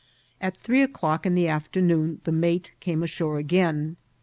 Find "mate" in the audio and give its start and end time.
2.31-2.71